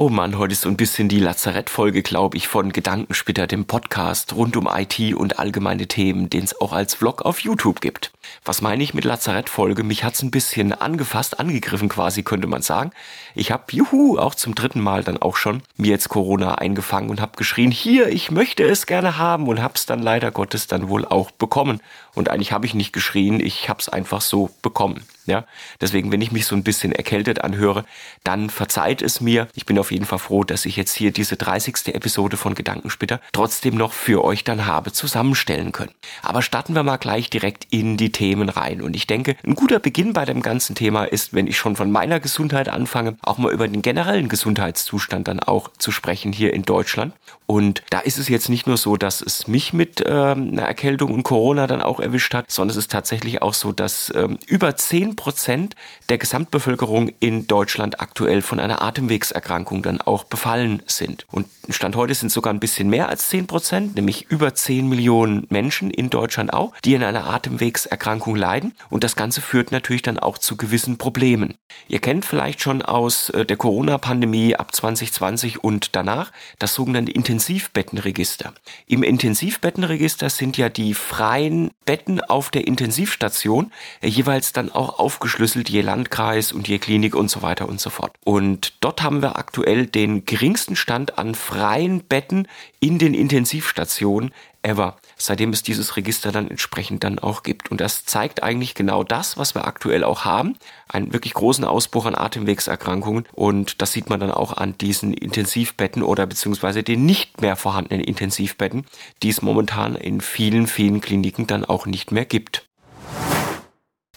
Oh 0.00 0.10
Mann, 0.10 0.38
heute 0.38 0.52
ist 0.52 0.60
so 0.60 0.68
ein 0.68 0.76
bisschen 0.76 1.08
die 1.08 1.18
Lazarettfolge, 1.18 2.04
glaube 2.04 2.36
ich, 2.36 2.46
von 2.46 2.70
Gedankensplitter, 2.70 3.48
dem 3.48 3.64
Podcast 3.64 4.32
rund 4.32 4.56
um 4.56 4.68
IT 4.72 5.12
und 5.16 5.40
allgemeine 5.40 5.88
Themen, 5.88 6.30
den 6.30 6.44
es 6.44 6.60
auch 6.60 6.72
als 6.72 6.94
Vlog 6.94 7.22
auf 7.22 7.40
YouTube 7.40 7.80
gibt. 7.80 8.12
Was 8.44 8.62
meine 8.62 8.84
ich 8.84 8.94
mit 8.94 9.04
Lazarettfolge? 9.04 9.82
Mich 9.82 10.04
hat's 10.04 10.22
ein 10.22 10.30
bisschen 10.30 10.72
angefasst, 10.72 11.40
angegriffen 11.40 11.88
quasi, 11.88 12.22
könnte 12.22 12.46
man 12.46 12.62
sagen. 12.62 12.92
Ich 13.34 13.50
habe, 13.50 13.64
juhu, 13.72 14.18
auch 14.18 14.36
zum 14.36 14.54
dritten 14.54 14.80
Mal 14.80 15.02
dann 15.02 15.18
auch 15.18 15.34
schon 15.34 15.64
mir 15.76 15.90
jetzt 15.90 16.10
Corona 16.10 16.54
eingefangen 16.54 17.10
und 17.10 17.20
habe 17.20 17.36
geschrien, 17.36 17.72
hier, 17.72 18.06
ich 18.06 18.30
möchte 18.30 18.62
es 18.62 18.86
gerne 18.86 19.18
haben 19.18 19.48
und 19.48 19.60
hab's 19.60 19.84
dann 19.84 20.00
leider 20.00 20.30
Gottes 20.30 20.68
dann 20.68 20.88
wohl 20.88 21.06
auch 21.06 21.32
bekommen. 21.32 21.80
Und 22.14 22.28
eigentlich 22.28 22.52
habe 22.52 22.66
ich 22.66 22.74
nicht 22.74 22.92
geschrien, 22.92 23.40
ich 23.40 23.68
hab's 23.68 23.88
einfach 23.88 24.20
so 24.20 24.50
bekommen. 24.62 25.02
Ja, 25.28 25.44
deswegen, 25.78 26.10
wenn 26.10 26.22
ich 26.22 26.32
mich 26.32 26.46
so 26.46 26.56
ein 26.56 26.62
bisschen 26.62 26.90
erkältet 26.90 27.44
anhöre, 27.44 27.84
dann 28.24 28.48
verzeiht 28.48 29.02
es 29.02 29.20
mir. 29.20 29.46
Ich 29.54 29.66
bin 29.66 29.78
auf 29.78 29.92
jeden 29.92 30.06
Fall 30.06 30.18
froh, 30.18 30.42
dass 30.42 30.64
ich 30.64 30.76
jetzt 30.76 30.94
hier 30.94 31.12
diese 31.12 31.36
30. 31.36 31.94
Episode 31.94 32.38
von 32.38 32.54
Gedankensplitter 32.54 33.20
trotzdem 33.32 33.76
noch 33.76 33.92
für 33.92 34.24
euch 34.24 34.42
dann 34.42 34.64
habe 34.64 34.90
zusammenstellen 34.90 35.72
können. 35.72 35.92
Aber 36.22 36.40
starten 36.40 36.74
wir 36.74 36.82
mal 36.82 36.96
gleich 36.96 37.28
direkt 37.28 37.66
in 37.68 37.98
die 37.98 38.10
Themen 38.10 38.48
rein. 38.48 38.80
Und 38.80 38.96
ich 38.96 39.06
denke, 39.06 39.36
ein 39.44 39.54
guter 39.54 39.80
Beginn 39.80 40.14
bei 40.14 40.24
dem 40.24 40.40
ganzen 40.40 40.74
Thema 40.74 41.04
ist, 41.04 41.34
wenn 41.34 41.46
ich 41.46 41.58
schon 41.58 41.76
von 41.76 41.90
meiner 41.90 42.20
Gesundheit 42.20 42.70
anfange, 42.70 43.18
auch 43.20 43.36
mal 43.36 43.52
über 43.52 43.68
den 43.68 43.82
generellen 43.82 44.30
Gesundheitszustand 44.30 45.28
dann 45.28 45.40
auch 45.40 45.68
zu 45.76 45.92
sprechen 45.92 46.32
hier 46.32 46.54
in 46.54 46.62
Deutschland. 46.62 47.12
Und 47.44 47.82
da 47.90 48.00
ist 48.00 48.18
es 48.18 48.28
jetzt 48.28 48.48
nicht 48.48 48.66
nur 48.66 48.76
so, 48.76 48.96
dass 48.96 49.20
es 49.20 49.46
mich 49.46 49.72
mit 49.72 50.02
ähm, 50.06 50.50
einer 50.52 50.62
Erkältung 50.62 51.12
und 51.12 51.22
Corona 51.22 51.66
dann 51.66 51.82
auch 51.82 52.00
erwischt 52.00 52.34
hat, 52.34 52.50
sondern 52.50 52.70
es 52.70 52.76
ist 52.76 52.90
tatsächlich 52.90 53.42
auch 53.42 53.54
so, 53.54 53.72
dass 53.72 54.12
ähm, 54.14 54.38
über 54.46 54.76
10 54.76 55.16
Prozent 55.18 55.74
der 56.08 56.16
Gesamtbevölkerung 56.16 57.10
in 57.18 57.48
Deutschland 57.48 58.00
aktuell 58.00 58.40
von 58.40 58.60
einer 58.60 58.80
Atemwegserkrankung 58.80 59.82
dann 59.82 60.00
auch 60.00 60.22
befallen 60.22 60.80
sind. 60.86 61.26
Und 61.30 61.48
Stand 61.68 61.96
heute 61.96 62.14
sind 62.14 62.30
sogar 62.30 62.52
ein 62.52 62.60
bisschen 62.60 62.88
mehr 62.88 63.08
als 63.08 63.28
10 63.28 63.48
Prozent, 63.48 63.96
nämlich 63.96 64.30
über 64.30 64.54
10 64.54 64.88
Millionen 64.88 65.46
Menschen 65.50 65.90
in 65.90 66.08
Deutschland 66.08 66.52
auch, 66.52 66.72
die 66.84 66.94
an 66.94 67.02
einer 67.02 67.28
Atemwegserkrankung 67.28 68.36
leiden. 68.36 68.74
Und 68.90 69.02
das 69.02 69.16
Ganze 69.16 69.40
führt 69.40 69.72
natürlich 69.72 70.02
dann 70.02 70.20
auch 70.20 70.38
zu 70.38 70.56
gewissen 70.56 70.98
Problemen. 70.98 71.54
Ihr 71.88 71.98
kennt 71.98 72.24
vielleicht 72.24 72.62
schon 72.62 72.80
aus 72.82 73.30
äh, 73.30 73.44
der 73.44 73.56
Corona-Pandemie 73.56 74.54
ab 74.54 74.74
2020 74.74 75.64
und 75.64 75.96
danach 75.96 76.30
das 76.60 76.74
sogenannte 76.74 77.10
Intensivbettenregister. 77.12 78.54
Im 78.86 79.02
Intensivbettenregister 79.02 80.30
sind 80.30 80.56
ja 80.56 80.68
die 80.68 80.94
freien 80.94 81.72
Betten 81.84 82.20
auf 82.20 82.50
der 82.50 82.66
Intensivstation 82.66 83.72
äh, 84.00 84.08
jeweils 84.08 84.52
dann 84.52 84.70
auch 84.70 85.00
aufgeschlüsselt, 85.08 85.70
je 85.70 85.80
Landkreis 85.80 86.52
und 86.52 86.68
je 86.68 86.78
Klinik 86.78 87.14
und 87.14 87.30
so 87.30 87.40
weiter 87.40 87.66
und 87.66 87.80
so 87.80 87.88
fort. 87.88 88.12
Und 88.24 88.74
dort 88.80 89.02
haben 89.02 89.22
wir 89.22 89.38
aktuell 89.38 89.86
den 89.86 90.26
geringsten 90.26 90.76
Stand 90.76 91.16
an 91.16 91.34
freien 91.34 92.02
Betten 92.02 92.46
in 92.78 92.98
den 92.98 93.14
Intensivstationen 93.14 94.34
ever, 94.60 94.98
seitdem 95.16 95.48
es 95.54 95.62
dieses 95.62 95.96
Register 95.96 96.30
dann 96.30 96.50
entsprechend 96.50 97.04
dann 97.04 97.18
auch 97.18 97.42
gibt. 97.42 97.70
Und 97.70 97.80
das 97.80 98.04
zeigt 98.04 98.42
eigentlich 98.42 98.74
genau 98.74 99.02
das, 99.02 99.38
was 99.38 99.54
wir 99.54 99.66
aktuell 99.66 100.04
auch 100.04 100.26
haben, 100.26 100.56
einen 100.88 101.14
wirklich 101.14 101.32
großen 101.32 101.64
Ausbruch 101.64 102.04
an 102.04 102.14
Atemwegserkrankungen. 102.14 103.24
Und 103.32 103.80
das 103.80 103.92
sieht 103.92 104.10
man 104.10 104.20
dann 104.20 104.30
auch 104.30 104.58
an 104.58 104.76
diesen 104.76 105.14
Intensivbetten 105.14 106.02
oder 106.02 106.26
beziehungsweise 106.26 106.82
den 106.82 107.06
nicht 107.06 107.40
mehr 107.40 107.56
vorhandenen 107.56 108.04
Intensivbetten, 108.04 108.84
die 109.22 109.30
es 109.30 109.40
momentan 109.40 109.96
in 109.96 110.20
vielen, 110.20 110.66
vielen 110.66 111.00
Kliniken 111.00 111.46
dann 111.46 111.64
auch 111.64 111.86
nicht 111.86 112.12
mehr 112.12 112.26
gibt. 112.26 112.67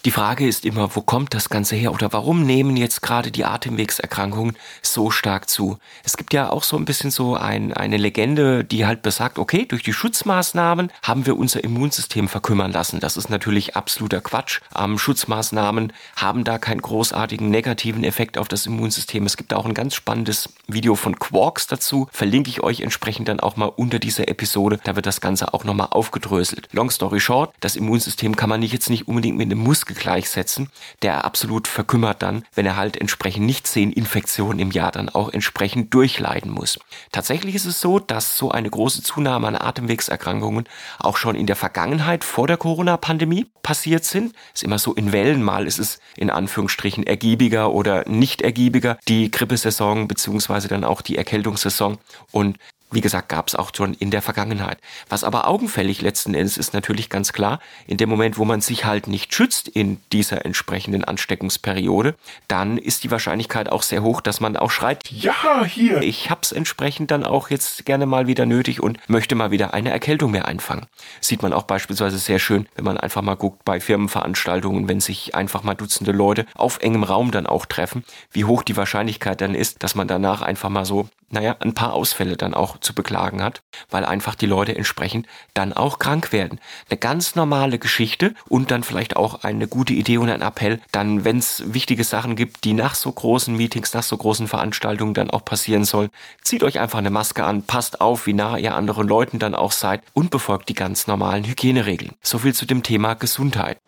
Die 0.04 0.10
Frage 0.10 0.48
ist 0.48 0.64
immer, 0.64 0.96
wo 0.96 1.00
kommt 1.00 1.32
das 1.32 1.48
Ganze 1.48 1.76
her 1.76 1.92
oder 1.92 2.12
warum 2.12 2.44
nehmen 2.44 2.76
jetzt 2.76 3.02
gerade 3.02 3.30
die 3.30 3.44
Atemwegserkrankungen 3.44 4.58
so 4.82 5.12
stark 5.12 5.48
zu? 5.48 5.78
Es 6.02 6.16
gibt 6.16 6.34
ja 6.34 6.50
auch 6.50 6.64
so 6.64 6.76
ein 6.76 6.84
bisschen 6.84 7.12
so 7.12 7.36
ein, 7.36 7.72
eine 7.72 7.98
Legende, 7.98 8.64
die 8.64 8.84
halt 8.84 9.02
besagt, 9.02 9.38
okay, 9.38 9.64
durch 9.64 9.84
die 9.84 9.92
Schutzmaßnahmen 9.92 10.90
haben 11.04 11.24
wir 11.24 11.36
unser 11.36 11.62
Immunsystem 11.62 12.26
verkümmern 12.26 12.72
lassen. 12.72 12.98
Das 12.98 13.16
ist 13.16 13.30
natürlich 13.30 13.76
absoluter 13.76 14.20
Quatsch. 14.20 14.60
Ähm, 14.76 14.98
Schutzmaßnahmen 14.98 15.92
haben 16.16 16.42
da 16.42 16.58
keinen 16.58 16.82
großartigen 16.82 17.48
negativen 17.48 18.02
Effekt 18.02 18.38
auf 18.38 18.48
das 18.48 18.66
Immunsystem. 18.66 19.24
Es 19.24 19.36
gibt 19.36 19.54
auch 19.54 19.66
ein 19.66 19.74
ganz 19.74 19.94
spannendes 19.94 20.48
Video 20.66 20.96
von 20.96 21.20
Quarks 21.20 21.68
dazu. 21.68 22.08
Verlinke 22.10 22.50
ich 22.50 22.60
euch 22.60 22.80
entsprechend 22.80 23.28
dann 23.28 23.38
auch 23.38 23.54
mal 23.54 23.66
unter 23.66 24.00
dieser 24.00 24.26
Episode. 24.26 24.80
Da 24.82 24.96
wird 24.96 25.06
das 25.06 25.20
Ganze 25.20 25.54
auch 25.54 25.62
nochmal 25.62 25.88
aufgedröselt. 25.90 26.68
Long 26.72 26.90
story 26.90 27.20
short, 27.20 27.54
das 27.60 27.76
Immunsystem 27.76 28.34
kann 28.34 28.48
man 28.48 28.58
nicht 28.58 28.72
jetzt 28.72 28.90
nicht 28.90 29.06
unbedingt 29.06 29.38
mit 29.38 29.46
einem 29.46 29.60
Muskel 29.60 29.91
gleichsetzen, 29.94 30.70
der 31.02 31.24
absolut 31.24 31.68
verkümmert 31.68 32.22
dann, 32.22 32.44
wenn 32.54 32.66
er 32.66 32.76
halt 32.76 32.96
entsprechend 32.96 33.46
nicht 33.46 33.66
zehn 33.66 33.92
Infektionen 33.92 34.58
im 34.58 34.70
Jahr 34.70 34.92
dann 34.92 35.08
auch 35.08 35.32
entsprechend 35.32 35.92
durchleiden 35.94 36.50
muss. 36.50 36.78
Tatsächlich 37.10 37.54
ist 37.54 37.66
es 37.66 37.80
so, 37.80 37.98
dass 37.98 38.36
so 38.36 38.50
eine 38.50 38.70
große 38.70 39.02
Zunahme 39.02 39.48
an 39.48 39.56
Atemwegserkrankungen 39.56 40.64
auch 40.98 41.16
schon 41.16 41.34
in 41.34 41.46
der 41.46 41.56
Vergangenheit 41.56 42.24
vor 42.24 42.46
der 42.46 42.56
Corona-Pandemie 42.56 43.46
passiert 43.62 44.04
sind. 44.04 44.34
Ist 44.54 44.62
immer 44.62 44.78
so 44.78 44.94
in 44.94 45.12
Wellen, 45.12 45.42
mal 45.42 45.66
ist 45.66 45.78
es 45.78 46.00
in 46.16 46.30
Anführungsstrichen 46.30 47.06
ergiebiger 47.06 47.72
oder 47.72 48.08
nicht 48.08 48.42
ergiebiger, 48.42 48.98
die 49.08 49.30
Grippesaison 49.30 50.08
beziehungsweise 50.08 50.68
dann 50.68 50.84
auch 50.84 51.02
die 51.02 51.16
Erkältungssaison. 51.16 51.98
Und 52.30 52.58
wie 52.92 53.00
gesagt, 53.00 53.28
gab 53.28 53.48
es 53.48 53.54
auch 53.54 53.70
schon 53.74 53.94
in 53.94 54.10
der 54.10 54.22
Vergangenheit. 54.22 54.78
Was 55.08 55.24
aber 55.24 55.48
augenfällig 55.48 56.02
letzten 56.02 56.34
Endes 56.34 56.56
ist 56.56 56.74
natürlich 56.74 57.08
ganz 57.08 57.32
klar, 57.32 57.60
in 57.86 57.96
dem 57.96 58.08
Moment, 58.08 58.38
wo 58.38 58.44
man 58.44 58.60
sich 58.60 58.84
halt 58.84 59.06
nicht 59.06 59.34
schützt 59.34 59.68
in 59.68 60.00
dieser 60.12 60.44
entsprechenden 60.44 61.04
Ansteckungsperiode, 61.04 62.14
dann 62.48 62.78
ist 62.78 63.04
die 63.04 63.10
Wahrscheinlichkeit 63.10 63.70
auch 63.70 63.82
sehr 63.82 64.02
hoch, 64.02 64.20
dass 64.20 64.40
man 64.40 64.56
auch 64.56 64.70
schreit, 64.70 65.10
ja, 65.10 65.64
hier, 65.64 66.02
ich 66.02 66.30
hab's 66.30 66.52
entsprechend 66.52 67.10
dann 67.10 67.24
auch 67.24 67.50
jetzt 67.50 67.84
gerne 67.84 68.06
mal 68.06 68.26
wieder 68.26 68.46
nötig 68.46 68.82
und 68.82 68.98
möchte 69.08 69.34
mal 69.34 69.50
wieder 69.50 69.74
eine 69.74 69.90
Erkältung 69.90 70.30
mehr 70.30 70.46
einfangen. 70.46 70.86
Sieht 71.20 71.42
man 71.42 71.52
auch 71.52 71.64
beispielsweise 71.64 72.18
sehr 72.18 72.38
schön, 72.38 72.68
wenn 72.74 72.84
man 72.84 72.98
einfach 72.98 73.22
mal 73.22 73.34
guckt 73.34 73.64
bei 73.64 73.80
Firmenveranstaltungen, 73.80 74.88
wenn 74.88 75.00
sich 75.00 75.34
einfach 75.34 75.62
mal 75.62 75.74
Dutzende 75.74 76.12
Leute 76.12 76.46
auf 76.54 76.78
engem 76.80 77.04
Raum 77.04 77.30
dann 77.30 77.46
auch 77.46 77.66
treffen, 77.66 78.04
wie 78.30 78.44
hoch 78.44 78.62
die 78.62 78.76
Wahrscheinlichkeit 78.76 79.40
dann 79.40 79.54
ist, 79.54 79.82
dass 79.82 79.94
man 79.94 80.08
danach 80.08 80.42
einfach 80.42 80.68
mal 80.68 80.84
so 80.84 81.08
naja, 81.32 81.56
ein 81.60 81.72
paar 81.72 81.94
Ausfälle 81.94 82.36
dann 82.36 82.52
auch 82.52 82.78
zu 82.82 82.94
beklagen 82.94 83.42
hat, 83.42 83.62
weil 83.90 84.04
einfach 84.04 84.34
die 84.34 84.46
Leute 84.46 84.76
entsprechend 84.76 85.26
dann 85.54 85.72
auch 85.72 85.98
krank 85.98 86.32
werden. 86.32 86.60
Eine 86.88 86.98
ganz 86.98 87.34
normale 87.34 87.78
Geschichte 87.78 88.34
und 88.48 88.70
dann 88.70 88.82
vielleicht 88.82 89.16
auch 89.16 89.44
eine 89.44 89.68
gute 89.68 89.92
Idee 89.92 90.18
und 90.18 90.28
ein 90.28 90.42
Appell, 90.42 90.80
dann, 90.92 91.24
wenn 91.24 91.38
es 91.38 91.62
wichtige 91.66 92.04
Sachen 92.04 92.36
gibt, 92.36 92.64
die 92.64 92.74
nach 92.74 92.94
so 92.94 93.10
großen 93.10 93.56
Meetings, 93.56 93.94
nach 93.94 94.02
so 94.02 94.16
großen 94.16 94.48
Veranstaltungen 94.48 95.14
dann 95.14 95.30
auch 95.30 95.44
passieren 95.44 95.84
sollen, 95.84 96.10
zieht 96.42 96.62
euch 96.62 96.78
einfach 96.78 96.98
eine 96.98 97.10
Maske 97.10 97.44
an, 97.44 97.62
passt 97.62 98.00
auf, 98.00 98.26
wie 98.26 98.34
nah 98.34 98.56
ihr 98.56 98.74
anderen 98.74 99.06
Leuten 99.08 99.38
dann 99.38 99.54
auch 99.54 99.72
seid 99.72 100.02
und 100.12 100.30
befolgt 100.30 100.68
die 100.68 100.74
ganz 100.74 101.06
normalen 101.06 101.44
Hygieneregeln. 101.44 102.12
So 102.22 102.38
viel 102.38 102.54
zu 102.54 102.66
dem 102.66 102.82
Thema 102.82 103.14
Gesundheit. 103.14 103.78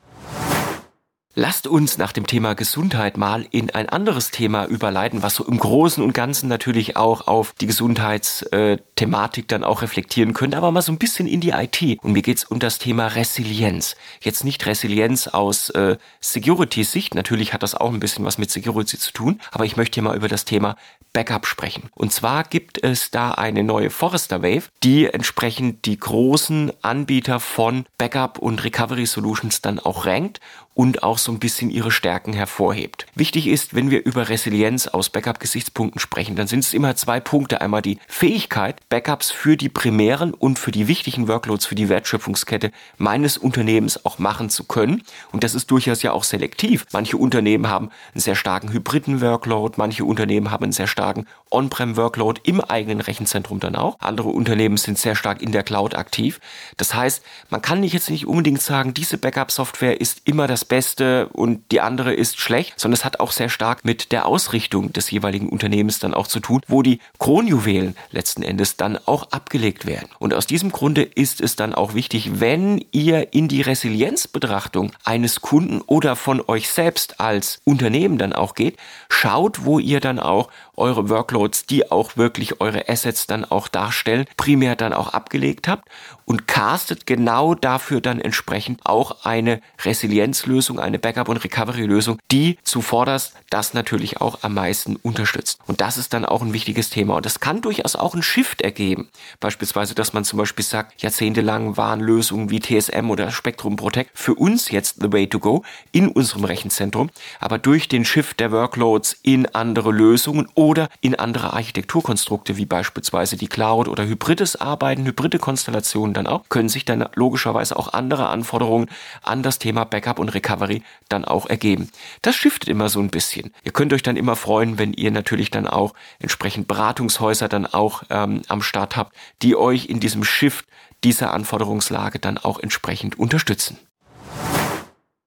Lasst 1.36 1.66
uns 1.66 1.98
nach 1.98 2.12
dem 2.12 2.28
Thema 2.28 2.54
Gesundheit 2.54 3.16
mal 3.16 3.44
in 3.50 3.70
ein 3.70 3.88
anderes 3.88 4.30
Thema 4.30 4.66
überleiten, 4.66 5.24
was 5.24 5.34
so 5.34 5.44
im 5.44 5.58
Großen 5.58 6.02
und 6.02 6.12
Ganzen 6.12 6.48
natürlich 6.48 6.96
auch 6.96 7.26
auf 7.26 7.54
die 7.60 7.66
Gesundheitsthematik 7.66 9.48
dann 9.48 9.64
auch 9.64 9.82
reflektieren 9.82 10.32
könnte, 10.32 10.56
aber 10.56 10.70
mal 10.70 10.80
so 10.80 10.92
ein 10.92 10.98
bisschen 10.98 11.26
in 11.26 11.40
die 11.40 11.50
IT. 11.50 11.98
Und 12.04 12.12
mir 12.12 12.22
geht's 12.22 12.44
um 12.44 12.60
das 12.60 12.78
Thema 12.78 13.08
Resilienz. 13.08 13.96
Jetzt 14.20 14.44
nicht 14.44 14.64
Resilienz 14.64 15.26
aus 15.26 15.70
äh, 15.70 15.96
Security-Sicht, 16.20 17.16
natürlich 17.16 17.52
hat 17.52 17.64
das 17.64 17.74
auch 17.74 17.92
ein 17.92 17.98
bisschen 17.98 18.24
was 18.24 18.38
mit 18.38 18.52
Security 18.52 18.96
zu 18.96 19.12
tun, 19.12 19.40
aber 19.50 19.64
ich 19.64 19.76
möchte 19.76 19.96
hier 19.96 20.04
mal 20.04 20.16
über 20.16 20.28
das 20.28 20.44
Thema 20.44 20.76
Backup 21.12 21.46
sprechen. 21.46 21.90
Und 21.94 22.12
zwar 22.12 22.44
gibt 22.44 22.82
es 22.82 23.10
da 23.10 23.32
eine 23.32 23.64
neue 23.64 23.90
Forrester 23.90 24.42
Wave, 24.42 24.64
die 24.82 25.06
entsprechend 25.06 25.84
die 25.86 25.98
großen 25.98 26.72
Anbieter 26.82 27.40
von 27.40 27.86
Backup 27.98 28.38
und 28.38 28.62
Recovery 28.62 29.06
Solutions 29.06 29.62
dann 29.62 29.80
auch 29.80 30.06
rankt 30.06 30.40
und 30.74 31.02
auch 31.02 31.18
so 31.18 31.32
ein 31.32 31.38
bisschen 31.38 31.70
ihre 31.70 31.90
Stärken 31.90 32.32
hervorhebt. 32.32 33.06
Wichtig 33.14 33.46
ist, 33.46 33.74
wenn 33.74 33.90
wir 33.90 34.04
über 34.04 34.28
Resilienz 34.28 34.88
aus 34.88 35.08
Backup-Gesichtspunkten 35.08 36.00
sprechen, 36.00 36.36
dann 36.36 36.48
sind 36.48 36.60
es 36.60 36.74
immer 36.74 36.96
zwei 36.96 37.20
Punkte. 37.20 37.60
Einmal 37.60 37.82
die 37.82 37.98
Fähigkeit, 38.08 38.76
Backups 38.88 39.30
für 39.30 39.56
die 39.56 39.68
primären 39.68 40.34
und 40.34 40.58
für 40.58 40.72
die 40.72 40.88
wichtigen 40.88 41.28
Workloads, 41.28 41.66
für 41.66 41.76
die 41.76 41.88
Wertschöpfungskette 41.88 42.72
meines 42.98 43.38
Unternehmens 43.38 44.04
auch 44.04 44.18
machen 44.18 44.50
zu 44.50 44.64
können. 44.64 45.02
Und 45.30 45.44
das 45.44 45.54
ist 45.54 45.70
durchaus 45.70 46.02
ja 46.02 46.12
auch 46.12 46.24
selektiv. 46.24 46.86
Manche 46.92 47.16
Unternehmen 47.16 47.68
haben 47.68 47.90
einen 48.12 48.20
sehr 48.20 48.34
starken 48.34 48.72
hybriden 48.72 49.20
Workload, 49.20 49.74
manche 49.76 50.04
Unternehmen 50.04 50.50
haben 50.50 50.64
einen 50.64 50.72
sehr 50.72 50.88
starken 50.88 51.26
On-Prem-Workload 51.50 52.40
im 52.44 52.60
eigenen 52.60 53.00
Rechenzentrum 53.00 53.60
dann 53.60 53.76
auch. 53.76 54.00
Andere 54.00 54.30
Unternehmen 54.30 54.76
sind 54.76 54.98
sehr 54.98 55.14
stark 55.14 55.40
in 55.40 55.52
der 55.52 55.62
Cloud 55.62 55.94
aktiv. 55.94 56.40
Das 56.76 56.94
heißt, 56.94 57.22
man 57.50 57.62
kann 57.62 57.80
nicht 57.80 57.92
jetzt 57.92 58.10
nicht 58.10 58.26
unbedingt 58.26 58.60
sagen, 58.60 58.92
diese 58.92 59.18
Backup-Software 59.18 60.00
ist 60.00 60.22
immer 60.24 60.48
das 60.48 60.63
Beste 60.64 61.28
und 61.28 61.70
die 61.70 61.80
andere 61.80 62.12
ist 62.14 62.38
schlecht, 62.38 62.78
sondern 62.78 62.98
es 62.98 63.04
hat 63.04 63.20
auch 63.20 63.32
sehr 63.32 63.48
stark 63.48 63.84
mit 63.84 64.12
der 64.12 64.26
Ausrichtung 64.26 64.92
des 64.92 65.10
jeweiligen 65.10 65.48
Unternehmens 65.48 65.98
dann 65.98 66.14
auch 66.14 66.26
zu 66.26 66.40
tun, 66.40 66.60
wo 66.68 66.82
die 66.82 67.00
Kronjuwelen 67.18 67.96
letzten 68.10 68.42
Endes 68.42 68.76
dann 68.76 68.98
auch 69.06 69.30
abgelegt 69.30 69.86
werden. 69.86 70.08
Und 70.18 70.34
aus 70.34 70.46
diesem 70.46 70.72
Grunde 70.72 71.02
ist 71.02 71.40
es 71.40 71.56
dann 71.56 71.74
auch 71.74 71.94
wichtig, 71.94 72.40
wenn 72.40 72.84
ihr 72.92 73.32
in 73.32 73.48
die 73.48 73.62
Resilienzbetrachtung 73.62 74.92
eines 75.04 75.40
Kunden 75.40 75.80
oder 75.82 76.16
von 76.16 76.42
euch 76.46 76.68
selbst 76.70 77.20
als 77.20 77.60
Unternehmen 77.64 78.18
dann 78.18 78.32
auch 78.32 78.54
geht, 78.54 78.76
schaut, 79.08 79.64
wo 79.64 79.78
ihr 79.78 80.00
dann 80.00 80.18
auch 80.18 80.48
eure 80.76 81.08
Workloads, 81.08 81.66
die 81.66 81.90
auch 81.90 82.16
wirklich 82.16 82.60
eure 82.60 82.88
Assets 82.88 83.26
dann 83.26 83.44
auch 83.44 83.68
darstellen, 83.68 84.26
primär 84.36 84.76
dann 84.76 84.92
auch 84.92 85.12
abgelegt 85.12 85.68
habt 85.68 85.88
und 86.24 86.48
castet 86.48 87.06
genau 87.06 87.54
dafür 87.54 88.00
dann 88.00 88.20
entsprechend 88.20 88.80
auch 88.84 89.24
eine 89.24 89.60
Resilienzlösung, 89.82 90.53
eine 90.78 90.98
Backup- 90.98 91.28
und 91.28 91.42
Recovery-Lösung, 91.42 92.18
die 92.30 92.58
zuvorderst 92.62 93.34
das 93.50 93.74
natürlich 93.74 94.20
auch 94.20 94.38
am 94.42 94.54
meisten 94.54 94.96
unterstützt. 94.96 95.58
Und 95.66 95.80
das 95.80 95.96
ist 95.96 96.12
dann 96.12 96.24
auch 96.24 96.42
ein 96.42 96.52
wichtiges 96.52 96.90
Thema. 96.90 97.16
Und 97.16 97.26
das 97.26 97.40
kann 97.40 97.60
durchaus 97.60 97.96
auch 97.96 98.14
ein 98.14 98.22
Shift 98.22 98.62
ergeben. 98.62 99.08
Beispielsweise, 99.40 99.94
dass 99.94 100.12
man 100.12 100.24
zum 100.24 100.38
Beispiel 100.38 100.64
sagt, 100.64 101.02
jahrzehntelang 101.02 101.76
waren 101.76 102.00
Lösungen 102.00 102.50
wie 102.50 102.60
TSM 102.60 103.10
oder 103.10 103.30
Spectrum 103.30 103.76
Protect 103.76 104.10
für 104.14 104.34
uns 104.34 104.70
jetzt 104.70 105.00
the 105.00 105.12
way 105.12 105.26
to 105.26 105.38
go 105.38 105.62
in 105.92 106.08
unserem 106.08 106.44
Rechenzentrum. 106.44 107.10
Aber 107.40 107.58
durch 107.58 107.88
den 107.88 108.04
Shift 108.04 108.40
der 108.40 108.52
Workloads 108.52 109.16
in 109.22 109.46
andere 109.54 109.92
Lösungen 109.92 110.48
oder 110.54 110.88
in 111.00 111.14
andere 111.14 111.52
Architekturkonstrukte, 111.52 112.56
wie 112.56 112.66
beispielsweise 112.66 113.36
die 113.36 113.48
Cloud 113.48 113.88
oder 113.88 114.06
hybrides 114.06 114.56
Arbeiten, 114.56 115.04
hybride 115.04 115.38
Konstellationen 115.38 116.14
dann 116.14 116.26
auch, 116.26 116.48
können 116.48 116.68
sich 116.68 116.84
dann 116.84 117.08
logischerweise 117.14 117.76
auch 117.76 117.92
andere 117.92 118.28
Anforderungen 118.28 118.88
an 119.22 119.42
das 119.42 119.58
Thema 119.58 119.84
Backup 119.84 120.18
und 120.18 120.34
Recovery 120.44 120.82
dann 121.08 121.24
auch 121.24 121.46
ergeben. 121.46 121.90
Das 122.22 122.36
shiftet 122.36 122.68
immer 122.68 122.88
so 122.88 123.00
ein 123.00 123.10
bisschen. 123.10 123.52
Ihr 123.64 123.72
könnt 123.72 123.92
euch 123.92 124.02
dann 124.02 124.16
immer 124.16 124.36
freuen, 124.36 124.78
wenn 124.78 124.92
ihr 124.92 125.10
natürlich 125.10 125.50
dann 125.50 125.66
auch 125.66 125.94
entsprechend 126.18 126.68
Beratungshäuser 126.68 127.48
dann 127.48 127.66
auch 127.66 128.02
ähm, 128.10 128.42
am 128.48 128.62
Start 128.62 128.96
habt, 128.96 129.16
die 129.42 129.56
euch 129.56 129.86
in 129.86 130.00
diesem 130.00 130.24
Shift 130.24 130.66
dieser 131.02 131.32
Anforderungslage 131.32 132.18
dann 132.18 132.38
auch 132.38 132.58
entsprechend 132.58 133.18
unterstützen. 133.18 133.78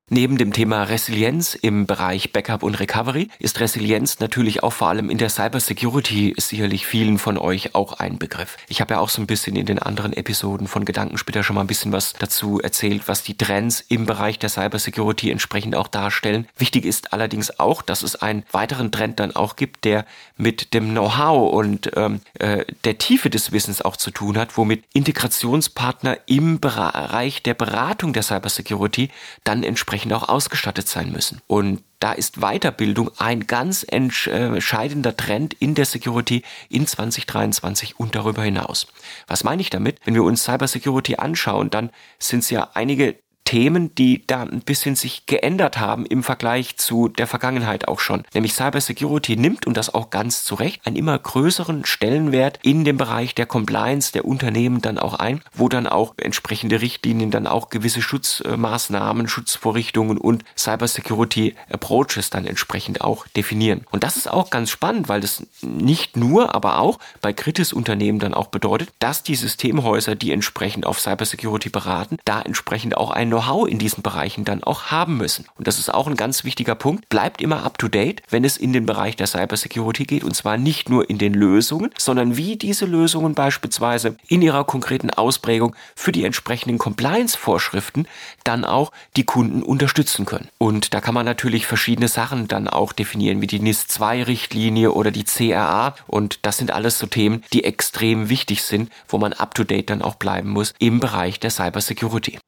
Neben 0.10 0.38
dem 0.38 0.54
Thema 0.54 0.84
Resilienz 0.84 1.54
im 1.54 1.86
Bereich 1.86 2.32
Backup 2.32 2.64
und 2.64 2.80
Recovery 2.80 3.28
ist 3.40 3.60
Resilienz 3.60 4.22
natürlich 4.22 4.64
auch 4.64 4.72
vor 4.72 4.88
allem 4.88 5.10
in 5.10 5.18
der 5.18 5.28
Cybersecurity 5.28 6.34
sicherlich 6.38 6.88
vielen 6.88 7.18
von 7.18 7.38
euch 7.38 7.76
auch 7.76 7.92
ein 7.92 8.18
Begriff. 8.18 8.56
Ich 8.70 8.80
habe 8.80 8.94
ja 8.94 9.00
auch 9.02 9.10
so 9.10 9.22
ein 9.22 9.28
bisschen 9.28 9.58
in 9.58 9.66
den 9.66 9.80
anderen 9.80 10.14
Episoden 10.14 10.68
von 10.68 10.86
Gedankensplitter 10.86 11.44
schon 11.44 11.56
mal 11.56 11.62
ein 11.62 11.68
bisschen 11.68 11.92
was 11.92 12.14
dazu 12.14 12.62
erzählt, 12.62 13.10
was 13.10 13.24
die 13.24 13.36
Trends 13.36 13.84
im 13.90 14.06
Bereich 14.06 14.40
der 14.40 14.48
Cybersecurity 14.48 15.30
entsprechend 15.30 15.76
auch 15.76 15.90
darstellen. 15.90 16.48
Wichtig 16.58 16.86
ist 16.86 17.12
allerdings 17.12 17.60
auch, 17.60 17.82
dass 17.82 18.02
es 18.02 18.16
einen 18.16 18.46
weiteren 18.54 18.94
Trend 18.94 19.20
dann 19.20 19.36
auch 19.36 19.58
gibt, 19.58 19.84
der 19.84 20.06
mit 20.38 20.74
dem 20.74 20.92
Know-how 20.92 21.52
und 21.52 21.92
ähm, 21.98 22.22
äh, 22.40 22.64
der 22.86 22.98
Tiefe 22.98 23.30
des 23.30 23.52
Wissens 23.52 23.82
auch 23.82 23.98
zu 23.98 24.12
tun 24.12 24.38
hat, 24.38 24.56
womit 24.56 24.86
Integrationspartner 24.94 26.18
im 26.28 26.62
Bereich 26.62 27.44
der 27.44 27.56
Beratung 27.56 28.14
der 28.14 28.24
Cybersecurity 28.24 29.10
dann 29.44 29.64
entsprechend 29.64 29.97
entsprechend 29.98 30.14
auch 30.14 30.30
ausgestattet 30.30 30.88
sein 30.88 31.12
müssen. 31.12 31.42
Und 31.48 31.84
da 32.00 32.12
ist 32.12 32.40
Weiterbildung 32.42 33.10
ein 33.18 33.48
ganz 33.48 33.84
entscheidender 33.88 35.18
Trend 35.18 35.56
in 35.56 35.74
der 35.74 35.86
Security 35.86 36.44
in 36.70 36.86
2023 36.86 38.00
und 38.00 38.14
darüber 38.14 38.44
hinaus. 38.44 38.88
Was 39.28 39.44
meine 39.44 39.62
ich 39.62 39.72
damit? 39.72 40.00
Wenn 40.06 40.14
wir 40.14 40.24
uns 40.24 40.44
Cybersecurity 40.44 41.16
anschauen, 41.16 41.72
dann 41.72 41.90
sind 42.20 42.40
es 42.40 42.52
ja 42.52 42.70
einige 42.76 43.16
Themen, 43.48 43.96
die 43.96 44.28
da 44.28 44.42
ein 44.42 44.60
bisschen 44.60 44.98
sich 44.98 45.26
geändert 45.26 45.80
haben 45.80 46.06
im 46.06 46.22
Vergleich 46.22 46.76
zu 46.76 47.08
der 47.08 47.28
Vergangenheit 47.28 47.88
auch 47.88 48.02
schon. 48.02 48.26
Nämlich 48.34 48.54
Cybersecurity 48.54 49.38
nimmt, 49.38 49.66
und 49.66 49.78
das 49.78 49.94
auch 49.94 50.10
ganz 50.10 50.44
zu 50.44 50.56
Recht, 50.56 50.86
einen 50.86 50.98
immer 50.98 51.18
größeren 51.18 51.86
Stellenwert 51.86 52.60
in 52.64 52.84
dem 52.84 52.98
Bereich 52.98 53.36
der 53.36 53.46
Compliance 53.46 54.12
der 54.12 54.26
Unternehmen 54.26 54.82
dann 54.82 55.00
auch 55.00 55.14
ein, 55.14 55.42
wo 55.54 55.70
dann 55.70 55.88
auch 55.88 56.14
entsprechende 56.18 56.82
Richtlinien 56.82 57.32
dann 57.32 57.48
auch 57.48 57.70
gewisse 57.70 58.02
Schutzmaßnahmen, 58.02 59.30
Schutzvorrichtungen 59.30 60.18
und 60.18 60.44
Cybersecurity 60.58 61.56
Approaches 61.72 62.30
dann 62.30 62.46
entsprechend 62.46 63.00
auch 63.00 63.28
definieren. 63.28 63.86
Und 63.92 64.04
das 64.04 64.18
ist 64.18 64.30
auch 64.30 64.50
ganz 64.50 64.72
spannend, 64.72 65.08
weil 65.08 65.22
das 65.22 65.48
nicht 65.62 66.18
nur, 66.18 66.54
aber 66.54 66.80
auch 66.80 67.00
bei 67.22 67.32
Kritis-Unternehmen 67.32 68.20
dann 68.20 68.34
auch 68.34 68.48
bedeutet, 68.48 68.90
dass 69.00 69.24
die 69.24 69.36
Systemhäuser, 69.36 70.16
die 70.16 70.34
entsprechend 70.34 70.86
auf 70.86 71.00
Cybersecurity 71.00 71.70
beraten, 71.70 72.18
da 72.26 72.42
entsprechend 72.42 72.98
auch 72.98 73.12
ein 73.12 73.37
Know-how 73.38 73.68
in 73.68 73.78
diesen 73.78 74.02
Bereichen 74.02 74.46
dann 74.46 74.64
auch 74.64 74.86
haben 74.86 75.18
müssen. 75.18 75.46
Und 75.58 75.68
das 75.68 75.78
ist 75.78 75.94
auch 75.94 76.08
ein 76.08 76.16
ganz 76.16 76.44
wichtiger 76.44 76.74
Punkt. 76.74 77.08
Bleibt 77.10 77.40
immer 77.40 77.64
up 77.64 77.78
to 77.78 77.88
date, 77.88 78.24
wenn 78.30 78.44
es 78.44 78.58
in 78.58 78.74
den 78.74 78.88
Bereich 78.88 79.16
der 79.16 79.28
Cybersecurity 79.28 80.06
geht. 80.06 80.24
Und 80.24 80.36
zwar 80.36 80.58
nicht 80.58 80.90
nur 80.90 81.08
in 81.08 81.20
den 81.20 81.36
Lösungen, 81.36 81.92
sondern 82.00 82.36
wie 82.36 82.56
diese 82.56 82.86
Lösungen 82.86 83.36
beispielsweise 83.36 84.16
in 84.28 84.42
ihrer 84.42 84.64
konkreten 84.64 85.12
Ausprägung 85.12 85.76
für 85.96 86.12
die 86.12 86.26
entsprechenden 86.26 86.80
Compliance-Vorschriften 86.80 88.08
dann 88.44 88.66
auch 88.66 88.92
die 89.16 89.24
Kunden 89.24 89.62
unterstützen 89.62 90.26
können. 90.26 90.50
Und 90.58 90.96
da 90.96 91.02
kann 91.02 91.14
man 91.14 91.26
natürlich 91.26 91.68
verschiedene 91.68 92.08
Sachen 92.08 92.48
dann 92.48 92.68
auch 92.68 92.92
definieren, 92.92 93.42
wie 93.42 93.48
die 93.48 93.60
NIS-2-Richtlinie 93.60 94.92
oder 94.94 95.12
die 95.12 95.26
CRA. 95.26 95.96
Und 96.08 96.40
das 96.42 96.58
sind 96.58 96.72
alles 96.72 96.98
so 96.98 97.06
Themen, 97.06 97.44
die 97.54 97.66
extrem 97.66 98.30
wichtig 98.30 98.64
sind, 98.64 98.92
wo 99.08 99.20
man 99.20 99.34
up 99.34 99.54
to 99.54 99.64
date 99.64 99.92
dann 99.92 100.02
auch 100.02 100.16
bleiben 100.16 100.50
muss 100.50 100.74
im 100.80 101.00
Bereich 101.00 101.40
der 101.40 101.52
Cybersecurity. 101.52 102.40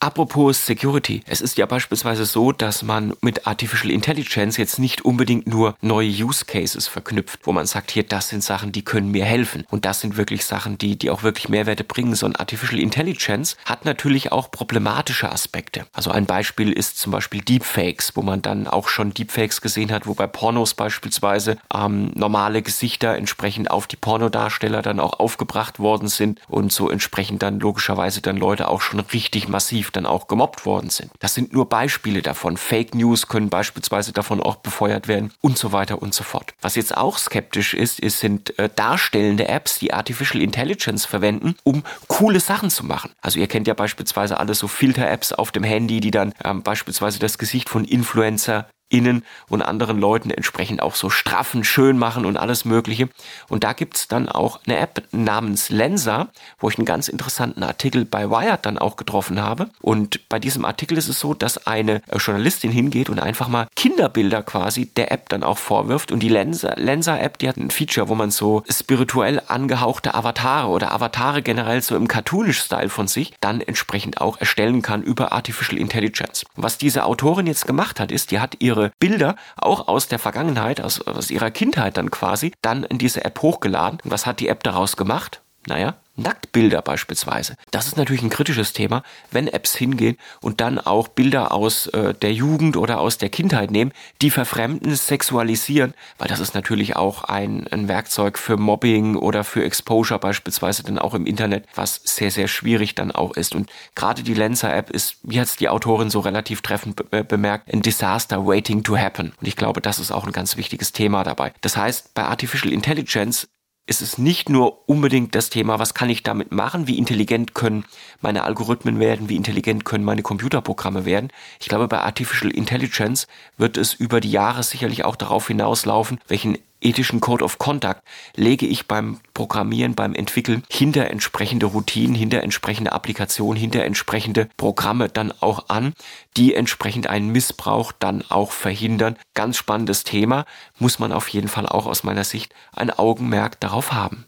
Apropos 0.00 0.64
Security. 0.64 1.22
Es 1.26 1.40
ist 1.40 1.58
ja 1.58 1.66
beispielsweise 1.66 2.24
so, 2.24 2.52
dass 2.52 2.84
man 2.84 3.14
mit 3.20 3.48
Artificial 3.48 3.90
Intelligence 3.90 4.56
jetzt 4.56 4.78
nicht 4.78 5.04
unbedingt 5.04 5.48
nur 5.48 5.74
neue 5.80 6.08
Use 6.08 6.44
Cases 6.44 6.86
verknüpft, 6.86 7.40
wo 7.42 7.50
man 7.50 7.66
sagt, 7.66 7.90
hier, 7.90 8.04
das 8.04 8.28
sind 8.28 8.44
Sachen, 8.44 8.70
die 8.70 8.84
können 8.84 9.10
mir 9.10 9.24
helfen. 9.24 9.64
Und 9.70 9.84
das 9.84 10.00
sind 10.00 10.16
wirklich 10.16 10.44
Sachen, 10.44 10.78
die, 10.78 10.96
die 10.96 11.10
auch 11.10 11.24
wirklich 11.24 11.48
Mehrwerte 11.48 11.82
bringen. 11.82 12.14
sondern 12.14 12.38
Artificial 12.38 12.80
Intelligence 12.80 13.56
hat 13.64 13.84
natürlich 13.84 14.30
auch 14.30 14.52
problematische 14.52 15.32
Aspekte. 15.32 15.84
Also 15.92 16.12
ein 16.12 16.26
Beispiel 16.26 16.70
ist 16.70 17.00
zum 17.00 17.10
Beispiel 17.10 17.40
Deepfakes, 17.40 18.14
wo 18.14 18.22
man 18.22 18.40
dann 18.40 18.68
auch 18.68 18.86
schon 18.86 19.12
Deepfakes 19.12 19.60
gesehen 19.62 19.90
hat, 19.90 20.06
wo 20.06 20.14
bei 20.14 20.28
Pornos 20.28 20.74
beispielsweise 20.74 21.58
ähm, 21.74 22.12
normale 22.14 22.62
Gesichter 22.62 23.16
entsprechend 23.16 23.72
auf 23.72 23.88
die 23.88 23.96
Pornodarsteller 23.96 24.80
dann 24.80 25.00
auch 25.00 25.18
aufgebracht 25.18 25.80
worden 25.80 26.06
sind 26.06 26.38
und 26.46 26.72
so 26.72 26.88
entsprechend 26.88 27.42
dann 27.42 27.58
logischerweise 27.58 28.22
dann 28.22 28.36
Leute 28.36 28.68
auch 28.68 28.80
schon 28.80 29.00
richtig 29.00 29.48
massiv 29.48 29.87
dann 29.90 30.06
auch 30.06 30.28
gemobbt 30.28 30.66
worden 30.66 30.90
sind. 30.90 31.10
Das 31.18 31.34
sind 31.34 31.52
nur 31.52 31.68
Beispiele 31.68 32.22
davon. 32.22 32.56
Fake 32.56 32.94
News 32.94 33.28
können 33.28 33.48
beispielsweise 33.48 34.12
davon 34.12 34.42
auch 34.42 34.56
befeuert 34.56 35.08
werden 35.08 35.32
und 35.40 35.58
so 35.58 35.72
weiter 35.72 36.02
und 36.02 36.14
so 36.14 36.24
fort. 36.24 36.54
Was 36.60 36.76
jetzt 36.76 36.96
auch 36.96 37.18
skeptisch 37.18 37.74
ist, 37.74 38.00
ist 38.00 38.20
sind 38.20 38.58
äh, 38.58 38.68
darstellende 38.74 39.48
Apps, 39.48 39.78
die 39.78 39.92
Artificial 39.92 40.42
Intelligence 40.42 41.04
verwenden, 41.04 41.56
um 41.64 41.82
coole 42.06 42.40
Sachen 42.40 42.70
zu 42.70 42.84
machen. 42.84 43.12
Also 43.20 43.38
ihr 43.38 43.46
kennt 43.46 43.66
ja 43.66 43.74
beispielsweise 43.74 44.38
alle 44.38 44.54
so 44.54 44.68
Filter-Apps 44.68 45.32
auf 45.32 45.52
dem 45.52 45.64
Handy, 45.64 46.00
die 46.00 46.10
dann 46.10 46.34
ähm, 46.44 46.62
beispielsweise 46.62 47.18
das 47.18 47.38
Gesicht 47.38 47.68
von 47.68 47.84
Influencer 47.84 48.68
innen 48.88 49.24
und 49.48 49.62
anderen 49.62 49.98
Leuten 49.98 50.30
entsprechend 50.30 50.82
auch 50.82 50.94
so 50.94 51.10
straffen, 51.10 51.64
schön 51.64 51.98
machen 51.98 52.24
und 52.24 52.36
alles 52.36 52.64
Mögliche. 52.64 53.08
Und 53.48 53.64
da 53.64 53.72
gibt's 53.72 54.08
dann 54.08 54.28
auch 54.28 54.60
eine 54.66 54.78
App 54.78 55.02
namens 55.12 55.68
Lensa, 55.70 56.28
wo 56.58 56.68
ich 56.68 56.78
einen 56.78 56.86
ganz 56.86 57.08
interessanten 57.08 57.62
Artikel 57.62 58.04
bei 58.04 58.30
Wired 58.30 58.64
dann 58.64 58.78
auch 58.78 58.96
getroffen 58.96 59.40
habe. 59.40 59.68
Und 59.80 60.28
bei 60.28 60.38
diesem 60.38 60.64
Artikel 60.64 60.96
ist 60.96 61.08
es 61.08 61.20
so, 61.20 61.34
dass 61.34 61.66
eine 61.66 62.02
äh, 62.08 62.16
Journalistin 62.18 62.70
hingeht 62.70 63.10
und 63.10 63.18
einfach 63.18 63.48
mal 63.48 63.68
Kinderbilder 63.76 64.42
quasi 64.42 64.86
der 64.86 65.12
App 65.12 65.28
dann 65.28 65.42
auch 65.42 65.58
vorwirft. 65.58 66.12
Und 66.12 66.20
die 66.20 66.28
Lensa, 66.28 66.74
Lensa 66.76 67.18
App, 67.18 67.38
die 67.38 67.48
hat 67.48 67.56
ein 67.56 67.70
Feature, 67.70 68.08
wo 68.08 68.14
man 68.14 68.30
so 68.30 68.62
spirituell 68.68 69.42
angehauchte 69.46 70.14
Avatare 70.14 70.68
oder 70.68 70.92
Avatare 70.92 71.42
generell 71.42 71.82
so 71.82 71.96
im 71.96 72.08
Cartoonish-Style 72.08 72.88
von 72.88 73.08
sich 73.08 73.34
dann 73.40 73.60
entsprechend 73.60 74.20
auch 74.20 74.40
erstellen 74.40 74.82
kann 74.82 75.02
über 75.02 75.32
Artificial 75.32 75.78
Intelligence. 75.78 76.44
was 76.56 76.78
diese 76.78 77.04
Autorin 77.04 77.46
jetzt 77.46 77.66
gemacht 77.66 78.00
hat, 78.00 78.12
ist, 78.12 78.30
die 78.30 78.40
hat 78.40 78.56
ihre 78.60 78.77
ihre 78.78 78.92
Bilder 78.98 79.36
auch 79.56 79.88
aus 79.88 80.08
der 80.08 80.18
Vergangenheit, 80.18 80.80
aus, 80.80 81.00
aus 81.00 81.30
ihrer 81.30 81.50
Kindheit 81.50 81.96
dann 81.96 82.10
quasi, 82.10 82.52
dann 82.62 82.84
in 82.84 82.98
diese 82.98 83.24
App 83.24 83.42
hochgeladen. 83.42 84.00
Und 84.04 84.10
was 84.10 84.26
hat 84.26 84.40
die 84.40 84.48
App 84.48 84.62
daraus 84.62 84.96
gemacht? 84.96 85.42
Naja, 85.66 85.96
Nacktbilder 86.18 86.82
beispielsweise. 86.82 87.54
Das 87.70 87.86
ist 87.86 87.96
natürlich 87.96 88.22
ein 88.22 88.30
kritisches 88.30 88.72
Thema, 88.72 89.02
wenn 89.30 89.48
Apps 89.48 89.74
hingehen 89.74 90.16
und 90.40 90.60
dann 90.60 90.78
auch 90.78 91.08
Bilder 91.08 91.52
aus 91.52 91.86
äh, 91.88 92.14
der 92.14 92.32
Jugend 92.32 92.76
oder 92.76 93.00
aus 93.00 93.18
der 93.18 93.28
Kindheit 93.28 93.70
nehmen, 93.70 93.92
die 94.20 94.30
verfremden, 94.30 94.94
sexualisieren, 94.94 95.94
weil 96.18 96.28
das 96.28 96.40
ist 96.40 96.54
natürlich 96.54 96.96
auch 96.96 97.24
ein, 97.24 97.66
ein 97.68 97.88
Werkzeug 97.88 98.38
für 98.38 98.56
Mobbing 98.56 99.16
oder 99.16 99.44
für 99.44 99.64
Exposure 99.64 100.18
beispielsweise 100.18 100.82
dann 100.82 100.98
auch 100.98 101.14
im 101.14 101.26
Internet, 101.26 101.64
was 101.74 102.00
sehr, 102.04 102.30
sehr 102.30 102.48
schwierig 102.48 102.94
dann 102.94 103.12
auch 103.12 103.36
ist. 103.36 103.54
Und 103.54 103.70
gerade 103.94 104.22
die 104.22 104.34
Lenser-App 104.34 104.90
ist, 104.90 105.16
wie 105.22 105.40
hat 105.40 105.46
es 105.46 105.56
die 105.56 105.68
Autorin 105.68 106.10
so 106.10 106.20
relativ 106.20 106.62
treffend 106.62 106.96
be 107.10 107.24
bemerkt, 107.24 107.72
ein 107.72 107.82
Disaster 107.82 108.46
waiting 108.46 108.82
to 108.82 108.96
happen. 108.96 109.32
Und 109.40 109.46
ich 109.46 109.56
glaube, 109.56 109.80
das 109.80 109.98
ist 109.98 110.10
auch 110.10 110.24
ein 110.24 110.32
ganz 110.32 110.56
wichtiges 110.56 110.92
Thema 110.92 111.24
dabei. 111.24 111.52
Das 111.60 111.76
heißt, 111.76 112.14
bei 112.14 112.24
Artificial 112.24 112.72
Intelligence 112.72 113.48
es 113.88 114.02
ist 114.02 114.18
nicht 114.18 114.50
nur 114.50 114.86
unbedingt 114.86 115.34
das 115.34 115.48
Thema, 115.48 115.78
was 115.78 115.94
kann 115.94 116.10
ich 116.10 116.22
damit 116.22 116.52
machen, 116.52 116.86
wie 116.86 116.98
intelligent 116.98 117.54
können 117.54 117.86
meine 118.20 118.44
Algorithmen 118.44 119.00
werden, 119.00 119.30
wie 119.30 119.36
intelligent 119.36 119.86
können 119.86 120.04
meine 120.04 120.22
Computerprogramme 120.22 121.06
werden. 121.06 121.30
Ich 121.58 121.68
glaube, 121.68 121.88
bei 121.88 122.00
Artificial 122.00 122.52
Intelligence 122.52 123.26
wird 123.56 123.78
es 123.78 123.94
über 123.94 124.20
die 124.20 124.30
Jahre 124.30 124.62
sicherlich 124.62 125.06
auch 125.06 125.16
darauf 125.16 125.46
hinauslaufen, 125.46 126.20
welchen 126.28 126.58
ethischen 126.80 127.20
Code 127.20 127.44
of 127.44 127.58
Conduct 127.58 128.00
lege 128.34 128.66
ich 128.66 128.86
beim 128.86 129.20
Programmieren, 129.34 129.94
beim 129.94 130.14
Entwickeln 130.14 130.62
hinter 130.70 131.10
entsprechende 131.10 131.66
Routinen, 131.66 132.14
hinter 132.14 132.42
entsprechende 132.42 132.92
Applikationen, 132.92 133.60
hinter 133.60 133.84
entsprechende 133.84 134.48
Programme 134.56 135.08
dann 135.08 135.32
auch 135.40 135.68
an, 135.68 135.94
die 136.36 136.54
entsprechend 136.54 137.08
einen 137.08 137.30
Missbrauch 137.30 137.92
dann 137.92 138.22
auch 138.28 138.52
verhindern. 138.52 139.16
Ganz 139.34 139.56
spannendes 139.56 140.04
Thema, 140.04 140.44
muss 140.78 140.98
man 140.98 141.12
auf 141.12 141.28
jeden 141.28 141.48
Fall 141.48 141.66
auch 141.66 141.86
aus 141.86 142.04
meiner 142.04 142.24
Sicht 142.24 142.54
ein 142.72 142.90
Augenmerk 142.90 143.60
darauf 143.60 143.92
haben. 143.92 144.26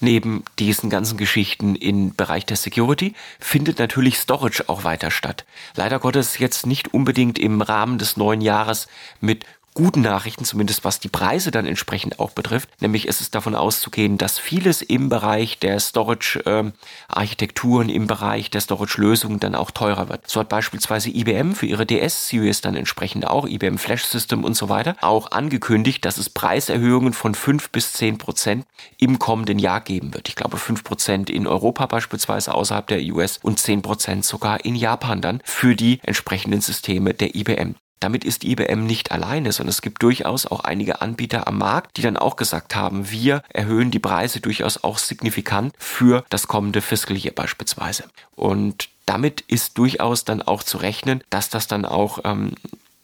Neben 0.00 0.44
diesen 0.58 0.90
ganzen 0.90 1.16
Geschichten 1.16 1.76
im 1.76 2.14
Bereich 2.14 2.44
der 2.44 2.58
Security 2.58 3.14
findet 3.38 3.78
natürlich 3.78 4.18
Storage 4.18 4.68
auch 4.68 4.84
weiter 4.84 5.10
statt. 5.10 5.46
Leider 5.76 5.98
Gottes 5.98 6.38
jetzt 6.38 6.66
nicht 6.66 6.92
unbedingt 6.92 7.38
im 7.38 7.62
Rahmen 7.62 7.96
des 7.96 8.16
neuen 8.16 8.40
Jahres 8.40 8.86
mit 9.20 9.46
guten 9.74 10.00
Nachrichten, 10.02 10.44
zumindest 10.44 10.84
was 10.84 11.00
die 11.00 11.08
Preise 11.08 11.50
dann 11.50 11.66
entsprechend 11.66 12.20
auch 12.20 12.30
betrifft. 12.30 12.68
Nämlich 12.80 13.08
ist 13.08 13.20
es 13.20 13.32
davon 13.32 13.56
auszugehen, 13.56 14.18
dass 14.18 14.38
vieles 14.38 14.82
im 14.82 15.08
Bereich 15.08 15.58
der 15.58 15.80
Storage-Architekturen, 15.80 17.88
im 17.88 18.06
Bereich 18.06 18.50
der 18.50 18.60
Storage-Lösungen 18.60 19.40
dann 19.40 19.56
auch 19.56 19.72
teurer 19.72 20.08
wird. 20.08 20.30
So 20.30 20.38
hat 20.40 20.48
beispielsweise 20.48 21.10
IBM 21.10 21.54
für 21.54 21.66
ihre 21.66 21.86
DS-Series 21.86 22.60
dann 22.60 22.76
entsprechend 22.76 23.26
auch, 23.26 23.48
IBM 23.48 23.78
Flash 23.78 24.04
System 24.04 24.44
und 24.44 24.54
so 24.54 24.68
weiter, 24.68 24.94
auch 25.00 25.32
angekündigt, 25.32 26.04
dass 26.04 26.18
es 26.18 26.30
Preiserhöhungen 26.30 27.12
von 27.12 27.34
5 27.34 27.70
bis 27.70 27.94
10 27.94 28.18
Prozent 28.18 28.64
im 28.98 29.18
kommenden 29.18 29.58
Jahr 29.58 29.80
geben 29.80 30.14
wird. 30.14 30.28
Ich 30.28 30.36
glaube 30.36 30.56
5 30.56 30.84
Prozent 30.84 31.30
in 31.30 31.48
Europa 31.48 31.86
beispielsweise 31.86 32.54
außerhalb 32.54 32.86
der 32.86 33.02
US 33.12 33.40
und 33.42 33.58
10 33.58 33.82
Prozent 33.82 34.24
sogar 34.24 34.64
in 34.64 34.76
Japan 34.76 35.20
dann 35.20 35.40
für 35.44 35.74
die 35.74 35.98
entsprechenden 36.04 36.60
Systeme 36.60 37.12
der 37.12 37.34
IBM. 37.34 37.74
Damit 38.04 38.22
ist 38.22 38.44
IBM 38.44 38.84
nicht 38.84 39.12
alleine, 39.12 39.50
sondern 39.50 39.70
es 39.70 39.80
gibt 39.80 40.02
durchaus 40.02 40.44
auch 40.44 40.60
einige 40.60 41.00
Anbieter 41.00 41.48
am 41.48 41.56
Markt, 41.56 41.96
die 41.96 42.02
dann 42.02 42.18
auch 42.18 42.36
gesagt 42.36 42.76
haben, 42.76 43.10
wir 43.10 43.42
erhöhen 43.48 43.90
die 43.90 43.98
Preise 43.98 44.40
durchaus 44.40 44.84
auch 44.84 44.98
signifikant 44.98 45.74
für 45.78 46.22
das 46.28 46.46
kommende 46.46 46.82
Fiscal 46.82 47.16
Year 47.16 47.32
beispielsweise. 47.34 48.04
Und 48.36 48.90
damit 49.06 49.40
ist 49.40 49.78
durchaus 49.78 50.26
dann 50.26 50.42
auch 50.42 50.62
zu 50.62 50.76
rechnen, 50.76 51.24
dass 51.30 51.48
das 51.48 51.66
dann 51.66 51.86
auch 51.86 52.18
ähm, 52.24 52.56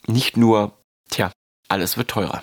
nicht 0.06 0.36
nur, 0.36 0.72
tja, 1.08 1.32
alles 1.68 1.96
wird 1.96 2.08
teurer. 2.08 2.42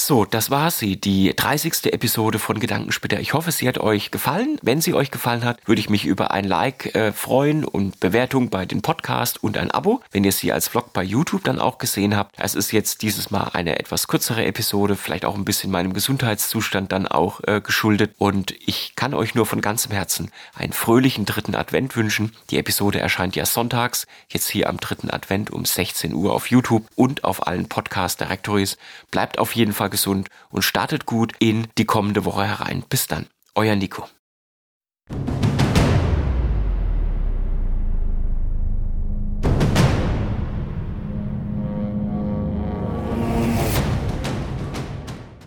So, 0.00 0.24
das 0.24 0.48
war 0.48 0.70
sie, 0.70 0.96
die 0.96 1.34
30. 1.34 1.92
Episode 1.92 2.38
von 2.38 2.60
Gedankensplitter. 2.60 3.18
Ich 3.18 3.34
hoffe, 3.34 3.50
sie 3.50 3.66
hat 3.66 3.78
euch 3.78 4.12
gefallen. 4.12 4.56
Wenn 4.62 4.80
sie 4.80 4.94
euch 4.94 5.10
gefallen 5.10 5.44
hat, 5.44 5.58
würde 5.66 5.80
ich 5.80 5.90
mich 5.90 6.06
über 6.06 6.30
ein 6.30 6.44
Like 6.44 6.94
äh, 6.94 7.12
freuen 7.12 7.64
und 7.64 7.98
Bewertung 7.98 8.48
bei 8.48 8.64
den 8.64 8.80
Podcast 8.80 9.42
und 9.42 9.58
ein 9.58 9.72
Abo, 9.72 10.00
wenn 10.12 10.22
ihr 10.22 10.30
sie 10.30 10.52
als 10.52 10.68
Vlog 10.68 10.92
bei 10.92 11.02
YouTube 11.02 11.42
dann 11.42 11.58
auch 11.58 11.78
gesehen 11.78 12.16
habt. 12.16 12.36
Es 12.38 12.54
ist 12.54 12.70
jetzt 12.70 13.02
dieses 13.02 13.32
Mal 13.32 13.50
eine 13.52 13.80
etwas 13.80 14.06
kürzere 14.06 14.46
Episode, 14.46 14.94
vielleicht 14.94 15.24
auch 15.24 15.34
ein 15.34 15.44
bisschen 15.44 15.72
meinem 15.72 15.92
Gesundheitszustand 15.92 16.92
dann 16.92 17.08
auch 17.08 17.40
äh, 17.42 17.60
geschuldet. 17.60 18.14
Und 18.18 18.54
ich 18.64 18.92
kann 18.94 19.14
euch 19.14 19.34
nur 19.34 19.46
von 19.46 19.60
ganzem 19.60 19.90
Herzen 19.90 20.30
einen 20.54 20.72
fröhlichen 20.72 21.26
dritten 21.26 21.56
Advent 21.56 21.96
wünschen. 21.96 22.36
Die 22.50 22.58
Episode 22.58 23.00
erscheint 23.00 23.34
ja 23.34 23.44
sonntags, 23.44 24.06
jetzt 24.28 24.48
hier 24.48 24.68
am 24.70 24.76
dritten 24.76 25.10
Advent 25.10 25.50
um 25.50 25.64
16 25.64 26.14
Uhr 26.14 26.34
auf 26.34 26.50
YouTube 26.50 26.86
und 26.94 27.24
auf 27.24 27.48
allen 27.48 27.68
Podcast 27.68 28.20
Directories. 28.20 28.78
Bleibt 29.10 29.40
auf 29.40 29.56
jeden 29.56 29.72
Fall 29.72 29.87
Fall 29.88 29.90
gesund 29.90 30.28
und 30.50 30.62
startet 30.62 31.06
gut 31.06 31.32
in 31.38 31.66
die 31.78 31.84
kommende 31.84 32.24
Woche 32.24 32.44
herein. 32.44 32.84
Bis 32.88 33.06
dann, 33.06 33.26
euer 33.54 33.76
Nico. 33.76 34.06